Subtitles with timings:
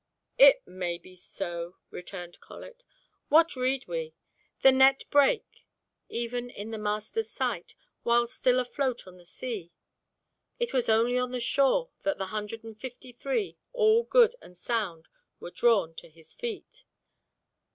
[0.39, 2.83] "It may be so," returned Colet.
[3.29, 4.15] "What read we?
[4.63, 5.67] 'The net brake'
[6.09, 9.71] even in the Master's sight, while still afloat on the sea.
[10.57, 14.57] It was only on the shore that the hundred and fifty three, all good and
[14.57, 15.07] sound,
[15.39, 16.83] were drawn to His feet."